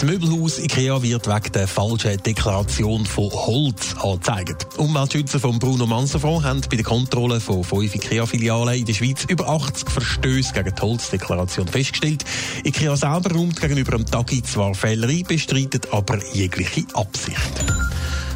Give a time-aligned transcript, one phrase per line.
[0.00, 4.78] Das Möbelhaus IKEA wird wegen der falschen Deklaration von Holz angezeigt.
[4.78, 9.46] Umweltschützer von Bruno Manserfonds haben bei der Kontrolle von fünf IKEA-Filialen in der Schweiz über
[9.46, 12.24] 80 Verstöße gegen die Holzdeklaration festgestellt.
[12.64, 17.36] IKEA selber räumt gegenüber dem Tagi zwar Fehler ein, bestreitet aber jegliche Absicht.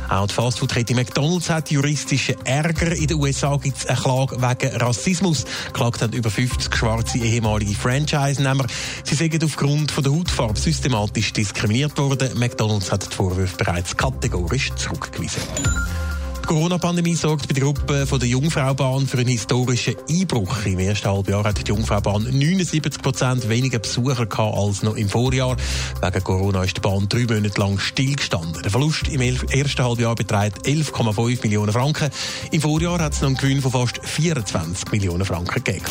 [0.08, 2.92] Auch die Fastfood-Kette McDonalds hat juristische Ärger.
[2.92, 5.44] In den USA gibt es eine Klage wegen Rassismus.
[5.72, 8.66] Klagt haben über 50 schwarze ehemalige Franchise-Nehmer.
[9.04, 12.38] Sie sagen aufgrund von der Hautfarbe systematisch diskriminiert worden.
[12.38, 15.42] McDonalds hat die Vorwürfe bereits kategorisch zurückgewiesen.
[16.45, 20.67] Die Corona-Pandemie sorgt bei der Gruppe von der Jungfraubahn für einen historischen Einbruch.
[20.67, 25.56] Im ersten Halbjahr hat die Jungfraubahn 79 Prozent weniger Besucher als noch im Vorjahr.
[26.03, 28.61] Wegen Corona ist die Bahn drei Monate lang stillgestanden.
[28.62, 32.11] Der Verlust im ersten Halbjahr beträgt 11,5 Millionen Franken.
[32.51, 35.86] Im Vorjahr hat es noch einen Gewinn von fast 24 Millionen Franken gegeben.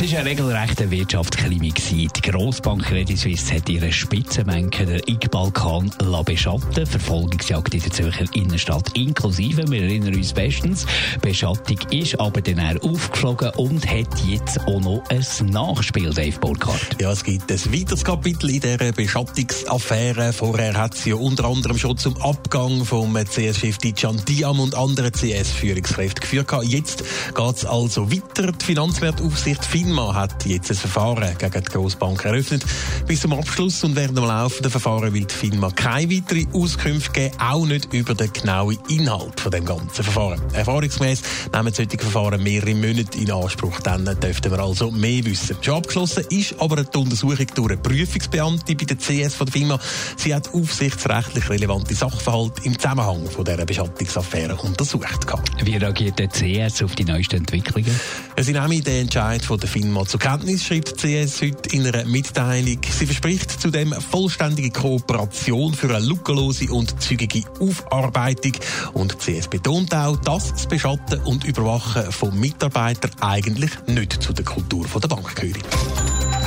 [0.00, 1.72] Es war ein regelrechter Wirtschaftskrimi.
[1.72, 5.90] Die Grossbank Credit Suisse hat ihre Spitzenmenke der IG-Balkan
[6.24, 9.68] beschatten Verfolgungsjagd in der Zürcher Innenstadt inklusive.
[9.68, 10.86] Wir erinnern uns bestens.
[11.20, 17.00] Beschattung ist aber dann aufgeflogen und hat jetzt auch noch ein Nachspiel, Dave Burkhardt.
[17.00, 20.32] Ja, es gibt ein weiteres Kapitel in dieser Beschattungsaffäre.
[20.32, 25.10] Vorher hat es ja unter anderem schon zum Abgang vom CS-Chef Dijan Diam und anderen
[25.10, 26.52] CS-Führungskräften geführt.
[26.62, 27.02] Jetzt
[27.34, 28.52] geht es also weiter.
[28.52, 32.62] Die Finanzwertaufsicht FINMA hat jetzt ein Verfahren gegen die Grossbank eröffnet.
[33.06, 37.34] Bis zum Abschluss und während dem laufenden Verfahren will die FINMA keine weitere Auskünfte geben,
[37.40, 40.42] auch nicht über den genauen Inhalt von dem ganzen Verfahren.
[40.52, 41.22] Erfahrungsgemäß
[41.54, 43.80] nehmen solche Verfahren mehrere Monate in Anspruch.
[43.80, 45.56] Dann dürften wir also mehr wissen.
[45.62, 49.80] Schon abgeschlossen ist aber die Untersuchung durch eine Prüfungsbeamte bei der CS von der FINMA.
[50.18, 55.26] Sie hat aufsichtsrechtlich relevante Sachverhalte im Zusammenhang von dieser Beschattungsaffäre untersucht.
[55.68, 57.94] Wie reagiert der CS auf die neuesten Entwicklungen?
[58.38, 62.78] Sie nehmen den Entscheid von der FINMA zur Kenntnis, schreibt CS heute in einer Mitteilung.
[62.90, 68.52] Sie verspricht zudem vollständige Kooperation für eine lückenlose und zügige Aufarbeitung.
[68.94, 74.46] Und CS betont auch, dass das Beschatten und Überwachen von Mitarbeitern eigentlich nicht zu der
[74.46, 75.68] Kultur der Bank gehört.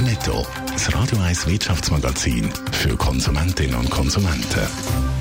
[0.01, 0.43] Netto.
[0.73, 5.20] Das Radio 1 Wirtschaftsmagazin für Konsumentinnen und Konsumenten.